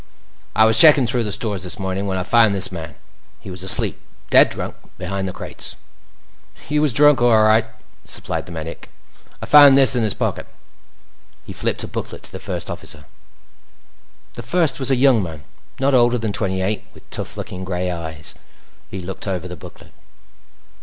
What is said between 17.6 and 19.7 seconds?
gray eyes. He looked over the